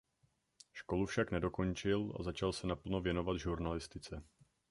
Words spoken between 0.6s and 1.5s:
Školu však